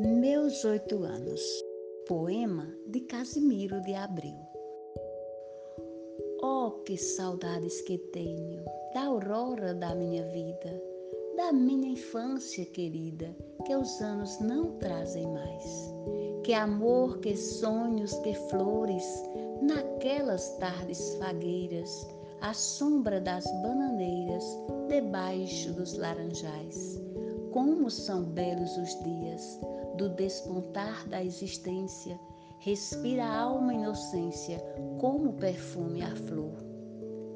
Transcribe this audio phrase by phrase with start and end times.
[0.00, 1.42] dos oito anos.
[2.08, 4.34] Poema de Casimiro de Abreu.
[6.42, 10.82] Oh, que saudades que tenho da aurora da minha vida,
[11.36, 13.36] da minha infância querida,
[13.66, 15.94] que os anos não trazem mais.
[16.44, 19.04] Que amor, que sonhos, que flores,
[19.60, 22.08] naquelas tardes fagueiras,
[22.40, 24.44] à sombra das bananeiras,
[24.88, 26.98] debaixo dos laranjais
[27.52, 29.60] como são belos os dias
[29.96, 32.18] do despontar da existência,
[32.58, 34.58] respira a alma inocência
[34.98, 36.54] como perfume a flor.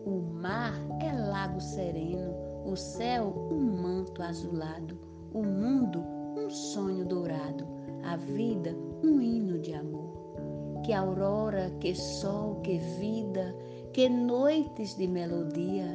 [0.05, 4.98] O mar é lago sereno, o céu um manto azulado,
[5.33, 6.05] o mundo
[6.37, 7.67] um sonho dourado,
[8.03, 10.12] a vida um hino de amor.
[10.84, 13.55] Que aurora, que sol, que vida,
[13.93, 15.87] que noites de melodia,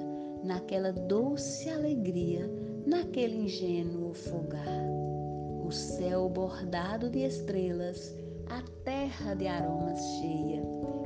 [0.43, 2.49] naquela doce alegria
[2.85, 5.08] naquele ingênuo fogar.
[5.69, 8.11] O céu bordado de estrelas,
[8.47, 10.63] a terra de aromas cheia,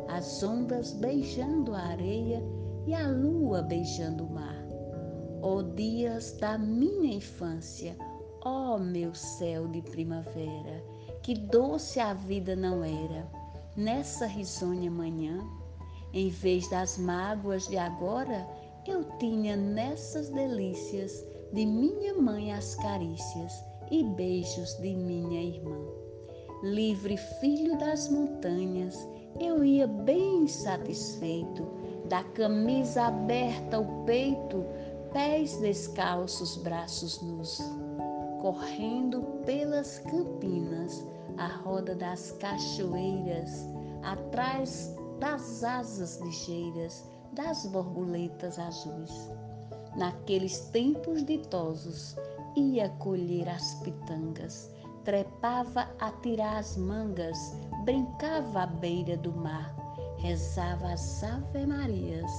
[0.07, 2.41] as ondas beijando a areia
[2.87, 4.65] e a lua beijando o mar.
[5.41, 7.93] Ó oh, dias da minha infância,
[8.45, 10.81] ó oh, meu céu de primavera,
[11.21, 13.29] que doce a vida não era
[13.75, 15.45] nessa risonha manhã.
[16.13, 18.47] Em vez das mágoas de agora,
[18.87, 25.77] eu tinha nessas delícias de minha mãe as carícias e beijos de minha irmã.
[26.63, 29.07] Livre filho das montanhas,
[29.39, 31.67] eu ia bem satisfeito,
[32.07, 34.65] da camisa aberta ao peito,
[35.11, 37.59] pés descalços, braços nus,
[38.41, 41.05] correndo pelas campinas,
[41.37, 43.65] a roda das cachoeiras,
[44.03, 49.29] atrás das asas ligeiras das borboletas azuis.
[49.95, 52.15] Naqueles tempos ditosos,
[52.55, 54.71] ia colher as pitangas,
[55.03, 57.37] trepava a tirar as mangas,
[57.83, 59.75] brincava à beira do mar,
[60.17, 62.31] rezava as ave-marias,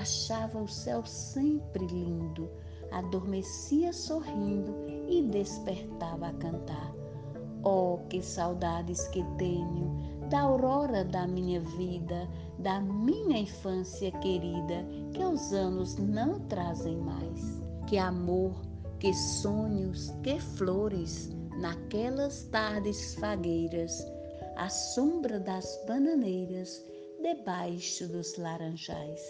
[0.00, 2.50] achava o céu sempre lindo,
[2.90, 4.74] adormecia sorrindo
[5.08, 6.92] e despertava a cantar.
[7.64, 12.26] Oh, que saudades que tenho da aurora da minha vida,
[12.58, 17.60] da minha infância querida, que os anos não trazem mais.
[17.86, 18.54] Que amor,
[19.02, 24.06] que sonhos, que flores, naquelas tardes fagueiras,
[24.54, 26.80] à sombra das bananeiras,
[27.20, 29.20] debaixo dos laranjais.